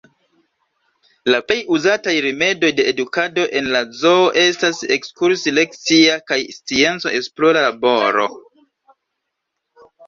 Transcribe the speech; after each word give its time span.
La 1.33 1.41
plej 1.49 1.57
uzataj 1.75 2.13
rimedoj 2.27 2.71
de 2.79 2.87
edukado 2.93 3.45
en 3.61 3.69
la 3.75 3.83
zoo 4.01 4.25
estas 4.45 4.83
ekskursi-lekcia 4.99 6.17
kaj 6.33 6.41
scienc-esplora 6.59 7.67
laboro. 7.71 8.31